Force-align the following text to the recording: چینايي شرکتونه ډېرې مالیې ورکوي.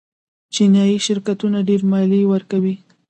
چینايي 0.53 0.97
شرکتونه 1.07 1.57
ډېرې 1.67 1.85
مالیې 1.91 2.25
ورکوي. 2.33 2.75